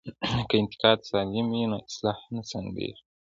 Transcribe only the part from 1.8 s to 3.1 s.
اصلاح نه ځنډیږي.